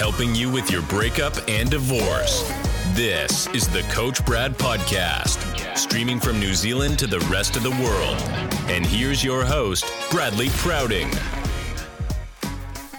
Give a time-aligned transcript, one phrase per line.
[0.00, 2.50] helping you with your breakup and divorce.
[2.94, 7.70] This is the Coach Brad Podcast, streaming from New Zealand to the rest of the
[7.72, 8.16] world.
[8.70, 11.10] And here's your host, Bradley Prouting.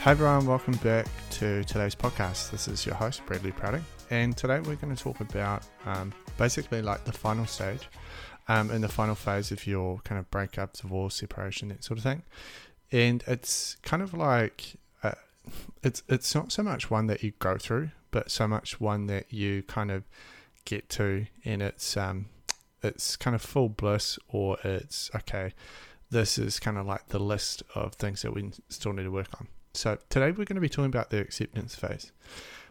[0.00, 2.50] Hi everyone, welcome back to today's podcast.
[2.50, 6.82] This is your host, Bradley Prouting, and today we're going to talk about um, basically
[6.82, 7.88] like the final stage
[8.48, 12.04] um, in the final phase of your kind of breakup, divorce, separation, that sort of
[12.04, 12.24] thing.
[12.92, 14.74] And it's kind of like
[15.82, 19.32] it's it's not so much one that you go through, but so much one that
[19.32, 20.04] you kind of
[20.64, 22.26] get to, and it's um
[22.82, 25.52] it's kind of full bliss, or it's okay.
[26.10, 29.28] This is kind of like the list of things that we still need to work
[29.38, 29.46] on.
[29.74, 32.10] So today we're going to be talking about the acceptance phase.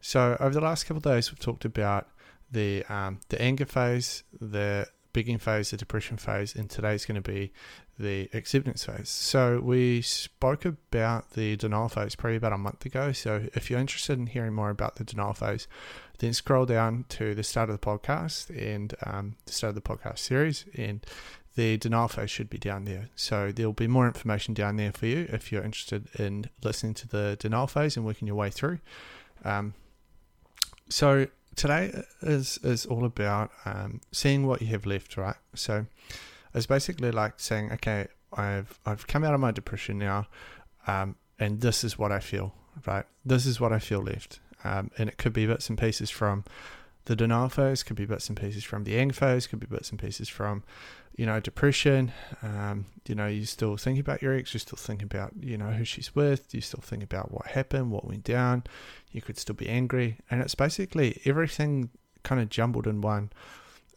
[0.00, 2.08] So over the last couple of days, we've talked about
[2.50, 7.30] the um, the anger phase, the begging phase, the depression phase, and today's going to
[7.30, 7.52] be
[7.98, 9.08] the acceptance phase.
[9.08, 13.12] So we spoke about the denial phase probably about a month ago.
[13.12, 15.68] So if you're interested in hearing more about the denial phase,
[16.18, 19.82] then scroll down to the start of the podcast and um, the start of the
[19.82, 21.04] podcast series, and
[21.54, 23.10] the denial phase should be down there.
[23.14, 27.08] So there'll be more information down there for you if you're interested in listening to
[27.08, 28.78] the denial phase and working your way through.
[29.44, 29.74] Um,
[30.88, 35.36] so today is is all about um, seeing what you have left, right?
[35.54, 35.86] So
[36.54, 40.26] it's basically like saying, okay, I've I've come out of my depression now,
[40.86, 42.54] um, and this is what I feel,
[42.86, 43.04] right?
[43.24, 46.44] This is what I feel left, um, and it could be bits and pieces from
[47.06, 49.90] the denial phase, could be bits and pieces from the anger phase, could be bits
[49.90, 50.62] and pieces from,
[51.16, 52.12] you know, depression.
[52.42, 55.70] Um, you know, you still think about your ex, you still think about, you know,
[55.70, 58.62] who she's with, you still think about what happened, what went down.
[59.12, 61.90] You could still be angry, and it's basically everything
[62.22, 63.30] kind of jumbled in one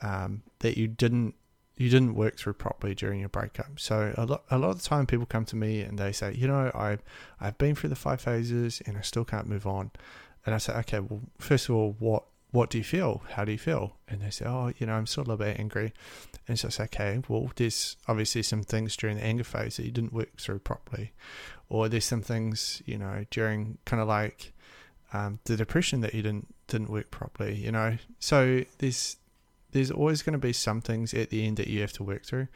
[0.00, 1.34] um, that you didn't
[1.76, 3.80] you didn't work through properly during your breakup.
[3.80, 6.34] So a lot, a lot of the time people come to me and they say,
[6.34, 6.98] you know, I
[7.40, 9.90] I've been through the five phases and I still can't move on.
[10.44, 13.22] And I say, okay, well, first of all, what what do you feel?
[13.30, 13.96] How do you feel?
[14.06, 15.94] And they say, oh, you know, I'm still a bit angry.
[16.46, 17.22] And so it's okay.
[17.26, 21.12] Well, there's obviously some things during the anger phase that you didn't work through properly,
[21.70, 24.52] or there's some things, you know, during kind of like
[25.12, 27.54] um, the depression that you didn't didn't work properly.
[27.54, 29.16] You know, so there's
[29.72, 32.24] there's always going to be some things at the end that you have to work
[32.24, 32.48] through,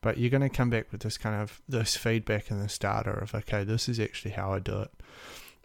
[0.00, 3.10] but you're going to come back with this kind of this feedback and this data
[3.10, 4.90] of okay, this is actually how I do it.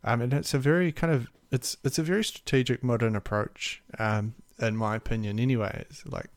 [0.04, 4.36] Um, and it's a very kind of it's it's a very strategic modern approach, um,
[4.60, 5.40] in my opinion.
[5.40, 6.30] Anyway, it's like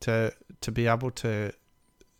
[0.00, 1.52] to to be able to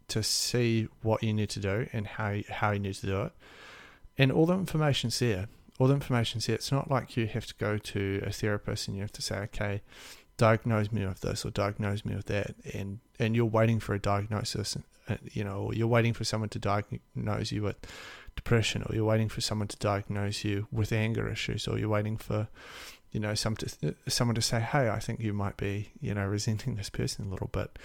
[0.08, 3.32] to see what you need to do and how how you need to do it,
[4.16, 5.48] and all the information's there.
[5.78, 6.56] All the information's there.
[6.56, 9.36] It's not like you have to go to a therapist and you have to say,
[9.36, 9.82] okay,
[10.38, 13.98] diagnose me with this or diagnose me with that, and and you're waiting for a
[13.98, 14.78] diagnosis,
[15.08, 17.76] uh, you know, or you're waiting for someone to diagnose you with
[18.36, 22.16] depression, or you're waiting for someone to diagnose you with anger issues, or you're waiting
[22.16, 22.48] for
[23.12, 26.26] you know some to, someone to say, hey, I think you might be you know
[26.26, 27.78] resenting this person a little bit.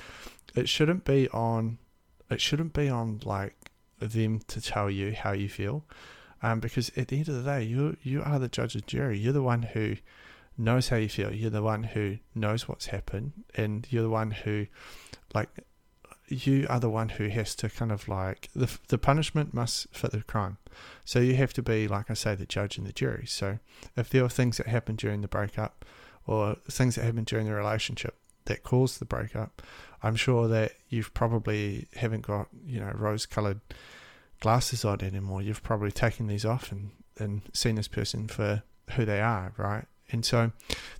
[0.55, 1.79] It shouldn't be on.
[2.29, 3.55] It shouldn't be on like
[3.99, 5.83] them to tell you how you feel.
[6.43, 9.17] Um, because at the end of the day, you you are the judge and jury.
[9.17, 9.95] You're the one who
[10.57, 11.33] knows how you feel.
[11.33, 14.67] You're the one who knows what's happened, and you're the one who,
[15.33, 15.49] like,
[16.27, 20.11] you are the one who has to kind of like the the punishment must fit
[20.11, 20.57] the crime.
[21.05, 23.25] So you have to be, like I say, the judge and the jury.
[23.25, 23.59] So
[23.95, 25.85] if there are things that happened during the breakup,
[26.27, 28.15] or things that happened during the relationship
[28.45, 29.61] that caused the breakup,
[30.01, 33.61] I'm sure that you've probably haven't got you know rose coloured
[34.43, 35.41] glasses on anymore.
[35.41, 38.61] You've probably taken these off and, and seen this person for
[38.91, 39.85] who they are, right?
[40.11, 40.51] And so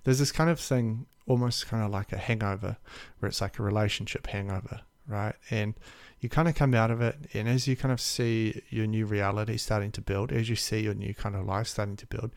[0.02, 2.78] there's this kind of thing, almost kind of like a hangover,
[3.18, 5.34] where it's like a relationship hangover, right?
[5.50, 5.74] And
[6.20, 9.04] you kind of come out of it, and as you kind of see your new
[9.04, 12.30] reality starting to build, as you see your new kind of life starting to build,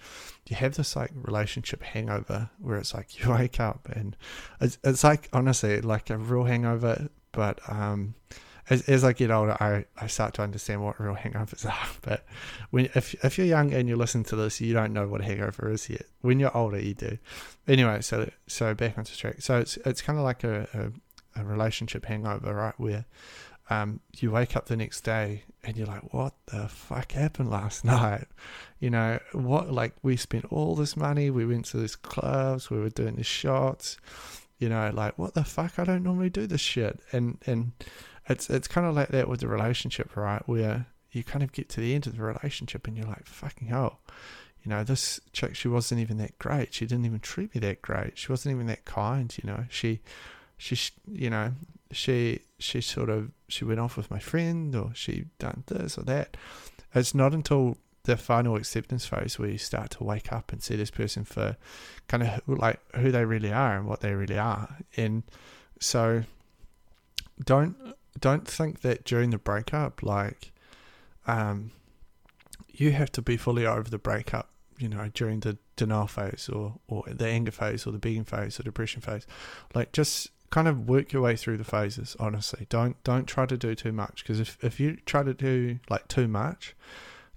[0.50, 4.18] you have this like relationship hangover where it's like you wake up and
[4.60, 8.14] it's, it's like honestly like a real hangover, but um,
[8.70, 11.88] as, as I get older, I, I start to understand what real hangovers are.
[12.02, 12.26] But
[12.70, 15.24] when if if you're young and you listen to this, you don't know what a
[15.24, 16.06] hangover is yet.
[16.22, 17.18] When you're older, you do.
[17.68, 19.42] Anyway, so so back onto track.
[19.42, 22.74] So it's it's kind of like a, a, a relationship hangover, right?
[22.78, 23.06] Where
[23.70, 27.84] um, you wake up the next day and you're like, what the fuck happened last
[27.96, 28.28] night?
[28.80, 32.80] You know, what, like, we spent all this money, we went to these clubs, we
[32.80, 33.98] were doing the shots,
[34.60, 35.78] you know, like, what the fuck?
[35.78, 37.00] I don't normally do this shit.
[37.12, 37.72] And, and
[38.28, 40.42] it's it's kind of like that with the relationship, right?
[40.48, 43.68] Where you kind of get to the end of the relationship and you're like, fucking
[43.68, 44.00] hell,
[44.64, 46.74] you know, this chick, she wasn't even that great.
[46.74, 48.18] She didn't even treat me that great.
[48.18, 49.66] She wasn't even that kind, you know.
[49.70, 50.02] She,
[50.58, 51.54] she, you know,
[51.92, 56.04] she, she sort of, she went off with my friend or she done this or
[56.04, 56.36] that.
[56.94, 57.78] It's not until
[58.08, 61.58] the final acceptance phase where you start to wake up and see this person for
[62.08, 64.78] kind of like who they really are and what they really are.
[64.96, 65.24] And
[65.82, 66.24] so
[67.44, 67.76] don't
[68.18, 70.52] don't think that during the breakup like
[71.28, 71.70] um
[72.72, 74.50] you have to be fully over the breakup
[74.80, 78.60] you know during the denial phase or or the anger phase or the begging phase
[78.60, 79.28] or depression phase
[79.76, 83.58] like just kind of work your way through the phases honestly don't don't try to
[83.58, 86.74] do too much because if, if you try to do like too much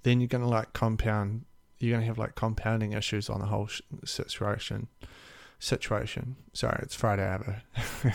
[0.02, 1.44] then you're going to like compound
[1.78, 3.68] you're going to have like compounding issues on the whole
[4.04, 4.88] situation
[5.58, 6.36] situation.
[6.54, 7.62] Sorry it's friday ever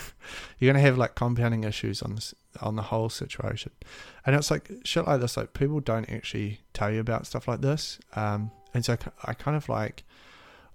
[0.60, 3.72] you're going to have like compounding issues on this on the whole situation.
[4.26, 7.62] And it's like shit like this like people don't actually tell you about stuff like
[7.62, 8.00] this.
[8.16, 10.04] Um and so i kind of like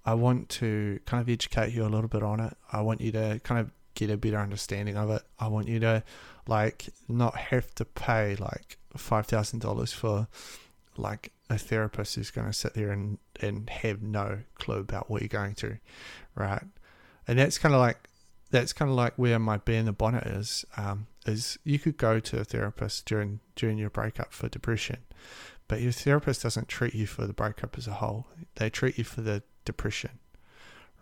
[0.06, 2.56] i want to kind of educate you a little bit on it.
[2.72, 5.22] I want you to kind of get a better understanding of it.
[5.38, 6.02] I want you to
[6.46, 10.28] like not have to pay like five thousand dollars for
[10.96, 15.22] like a therapist who's going to sit there and and have no clue about what
[15.22, 15.78] you're going through,
[16.34, 16.62] right?
[17.26, 18.08] And that's kind of like
[18.50, 20.64] that's kind of like where my bee in the bonnet is.
[20.76, 24.98] Um, is you could go to a therapist during during your breakup for depression,
[25.68, 28.26] but your therapist doesn't treat you for the breakup as a whole.
[28.56, 30.18] They treat you for the depression,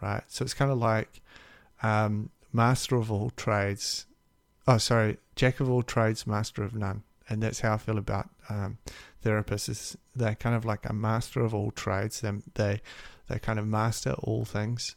[0.01, 0.25] right?
[0.29, 1.21] So it's kind of like
[1.83, 4.07] um, master of all trades.
[4.67, 7.03] Oh, sorry, jack of all trades, master of none.
[7.29, 8.79] And that's how I feel about um,
[9.25, 9.69] therapists.
[9.69, 12.21] Is they're kind of like a master of all trades.
[12.21, 12.81] They they
[13.29, 14.97] they kind of master all things.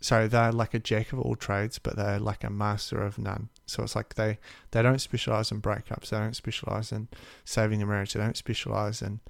[0.00, 3.48] So they're like a jack of all trades, but they're like a master of none.
[3.64, 4.38] So it's like they
[4.72, 6.10] they don't specialize in breakups.
[6.10, 7.08] They don't specialize in
[7.44, 8.12] saving a marriage.
[8.12, 9.20] They don't specialize in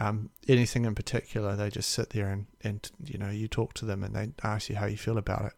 [0.00, 1.54] um, anything in particular.
[1.54, 4.68] They just sit there and, and you know you talk to them and they ask
[4.68, 5.52] you how you feel about it.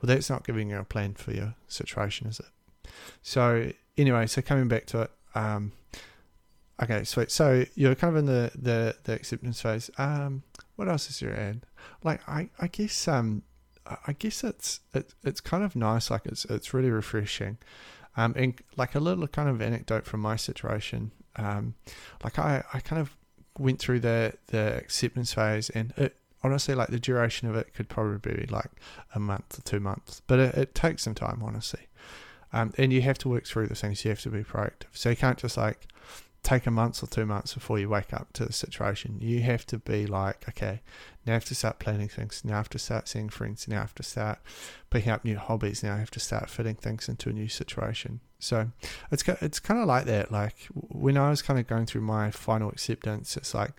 [0.00, 2.90] Well, that's not giving you a plan for your situation, is it?
[3.22, 5.72] So anyway, so coming back to it, um,
[6.82, 7.30] okay, sweet.
[7.30, 9.90] So you're kind of in the the, the acceptance phase.
[9.98, 10.42] Um,
[10.76, 11.66] what else is there add?
[12.02, 13.42] Like I I guess um
[14.06, 16.10] I guess it's it, it's kind of nice.
[16.10, 17.58] Like it's it's really refreshing.
[18.16, 21.12] Um, and like a little kind of anecdote from my situation.
[21.36, 21.74] Um,
[22.24, 23.16] like I I kind of
[23.58, 27.88] went through the the acceptance phase and it honestly, like the duration of it could
[27.88, 28.70] probably be like
[29.14, 31.88] a month or two months, but it, it takes some time, honestly.
[32.56, 34.02] Um, and you have to work through the things.
[34.02, 34.86] You have to be proactive.
[34.92, 35.88] So you can't just like
[36.42, 39.18] take a month or two months before you wake up to the situation.
[39.20, 40.80] You have to be like, okay,
[41.26, 42.40] now I have to start planning things.
[42.46, 43.68] Now I have to start seeing friends.
[43.68, 44.38] Now I have to start
[44.88, 45.82] picking up new hobbies.
[45.82, 48.20] Now I have to start fitting things into a new situation.
[48.38, 48.70] So
[49.10, 50.32] it's it's kind of like that.
[50.32, 53.72] Like when I was kind of going through my final acceptance, it's like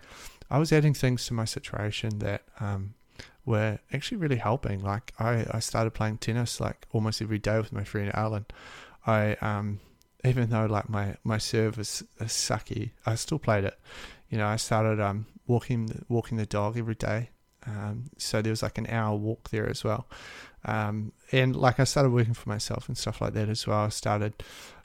[0.51, 2.93] I was adding things to my situation that um,
[3.45, 4.81] were actually really helping.
[4.83, 8.45] Like I, I started playing tennis like almost every day with my friend Alan.
[9.05, 9.79] I um,
[10.25, 13.79] even though like my my serve is, is sucky, I still played it.
[14.29, 17.29] You know, I started um, walking walking the dog every day.
[17.65, 20.07] Um, so there was like an hour walk there as well.
[20.65, 23.79] Um, and like I started working for myself and stuff like that as well.
[23.85, 24.33] I started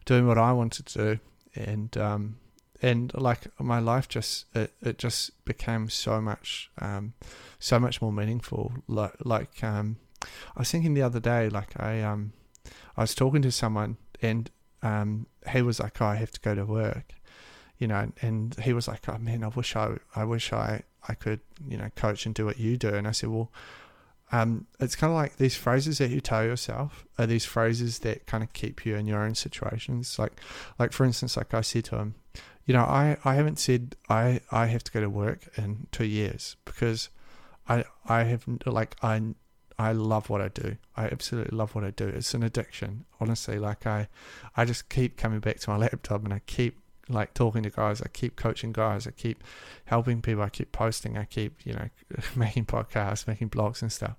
[0.04, 1.20] doing what I wanted to do,
[1.54, 2.36] and um,
[2.82, 7.14] and like my life just it, it just became so much um,
[7.58, 12.02] so much more meaningful like like um, I was thinking the other day like I
[12.02, 12.32] um
[12.96, 14.50] I was talking to someone and
[14.82, 17.14] um he was like oh, I have to go to work
[17.78, 21.14] you know and he was like oh man I wish I I wish I I
[21.14, 23.50] could you know coach and do what you do and I said well
[24.34, 28.26] um, it's kind of like these phrases that you tell yourself are these phrases that
[28.26, 30.18] kind of keep you in your own situations.
[30.18, 30.40] Like,
[30.78, 32.14] like for instance, like I said to him,
[32.64, 36.04] you know, I, I haven't said I, I have to go to work in two
[36.04, 37.08] years because
[37.68, 39.20] I I have like I
[39.78, 40.76] I love what I do.
[40.96, 42.06] I absolutely love what I do.
[42.06, 43.58] It's an addiction, honestly.
[43.58, 44.08] Like I
[44.56, 48.00] I just keep coming back to my laptop and I keep like talking to guys.
[48.00, 49.06] I keep coaching guys.
[49.06, 49.42] I keep
[49.86, 50.42] helping people.
[50.42, 51.18] I keep posting.
[51.18, 51.88] I keep you know
[52.36, 54.16] making podcasts, making blogs and stuff.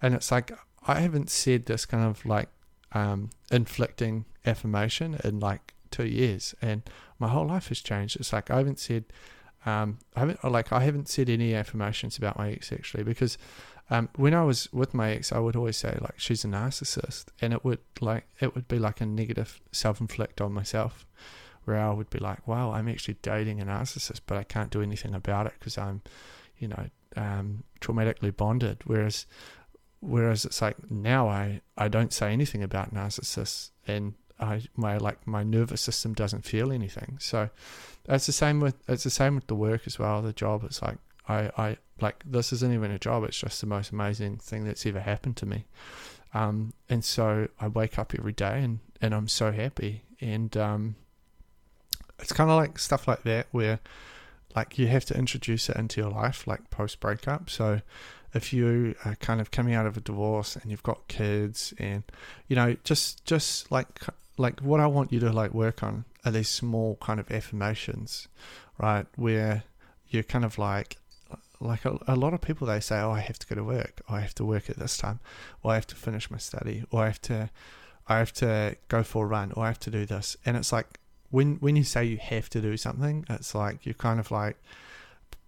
[0.00, 0.52] And it's like
[0.86, 2.48] I haven't said this kind of like
[2.92, 6.82] um, inflicting affirmation and like two years, and
[7.18, 8.16] my whole life has changed.
[8.16, 9.04] It's like I haven't said,
[9.66, 13.36] um, I haven't like I haven't said any affirmations about my ex actually because
[13.90, 17.26] um, when I was with my ex, I would always say like she's a narcissist,
[17.40, 21.06] and it would like it would be like a negative self-inflict on myself,
[21.64, 24.80] where I would be like, wow, I'm actually dating a narcissist, but I can't do
[24.80, 26.02] anything about it because I'm,
[26.58, 28.78] you know, um, traumatically bonded.
[28.84, 29.26] Whereas,
[29.98, 35.26] whereas it's like now I I don't say anything about narcissists, and I my like
[35.26, 37.18] my nervous system doesn't feel anything.
[37.20, 37.50] So
[38.08, 40.22] it's the same with it's the same with the work as well.
[40.22, 40.64] The job.
[40.64, 43.24] It's like I I like this isn't even a job.
[43.24, 45.66] It's just the most amazing thing that's ever happened to me.
[46.32, 50.02] Um, and so I wake up every day and and I'm so happy.
[50.20, 50.96] And um,
[52.18, 53.80] it's kind of like stuff like that where
[54.54, 57.48] like you have to introduce it into your life, like post breakup.
[57.48, 57.80] So
[58.34, 62.04] if you are kind of coming out of a divorce and you've got kids and
[62.48, 64.00] you know just just like
[64.40, 68.26] like what I want you to like work on are these small kind of affirmations,
[68.78, 69.06] right?
[69.16, 69.64] Where
[70.08, 70.96] you're kind of like
[71.60, 74.00] like a, a, lot of people they say oh i have to go to work.
[74.08, 75.20] Or i have to work at this time.
[75.62, 76.84] Or i have to finish my study.
[76.90, 77.50] Or i have to
[78.08, 79.52] i have to go for a run.
[79.52, 80.36] Or i have to do this.
[80.46, 80.98] And it's like
[81.30, 84.56] when when you say you have to do something it's like you're kind of like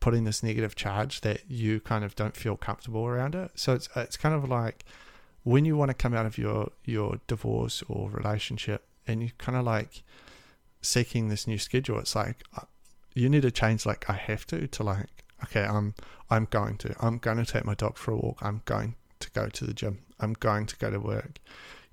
[0.00, 3.52] putting this negative charge that you kind of don't feel comfortable around it.
[3.54, 4.84] So it's it's kind of like
[5.44, 9.58] when you want to come out of your your divorce or relationship and you're kind
[9.58, 10.02] of like
[10.80, 12.62] seeking this new schedule it's like uh,
[13.14, 15.94] you need to change like i have to to like okay i'm
[16.30, 18.38] i'm going to i'm going to take my dog for a walk.
[18.40, 20.00] I'm going to go to the gym.
[20.18, 21.38] I'm going to go to work.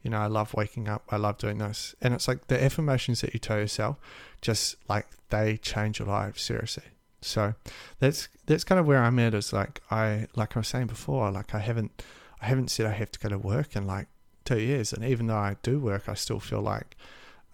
[0.02, 1.04] You know i love waking up.
[1.10, 1.96] I love doing this.
[2.02, 3.98] And it's like the affirmations that you tell yourself
[4.42, 6.86] just like they change your life seriously.
[7.22, 7.54] So
[8.00, 11.30] that's that's kind of where i'm at is like i like i was saying before
[11.32, 12.04] like i haven't
[12.42, 14.08] I haven't said I have to go to work in like
[14.46, 16.96] two years, and even though I do work, I still feel like,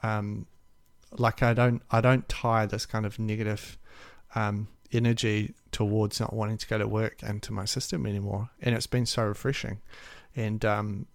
[0.04, 0.48] um,
[1.12, 3.78] like I don't I don't tie this kind of negative
[4.36, 8.88] um, energy towards not wanting to go to work into my system anymore, and it's
[8.88, 9.82] been so refreshing,
[10.36, 11.08] and um,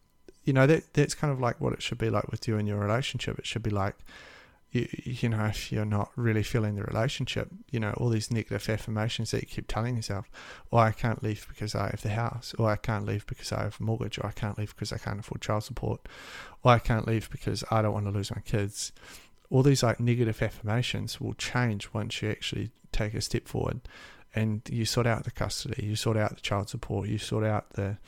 [0.44, 2.66] you know that that's kind of like what it should be like with you in
[2.66, 3.38] your relationship.
[3.38, 3.96] It should be like
[4.72, 8.68] you, you know, if you're not really feeling the relationship, you know, all these negative
[8.68, 10.30] affirmations that you keep telling yourself,
[10.70, 13.52] or oh, I can't leave because I have the house, or I can't leave because
[13.52, 16.08] I have a mortgage, or I can't leave because I can't afford child support,
[16.62, 18.92] or I can't leave because I don't want to lose my kids.
[19.50, 23.80] All these like negative affirmations will change once you actually take a step forward
[24.34, 27.70] and you sort out the custody, you sort out the child support, you sort out
[27.70, 27.98] the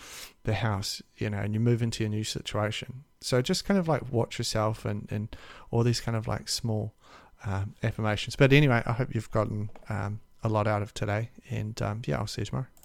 [0.45, 3.05] the house, you know, and you move into a new situation.
[3.21, 5.35] So just kind of like watch yourself and, and
[5.71, 6.93] all these kind of like small
[7.45, 8.37] um, affirmations.
[8.37, 12.19] But anyway, I hope you've gotten um, a lot out of today, and um, yeah,
[12.19, 12.67] I'll see you tomorrow.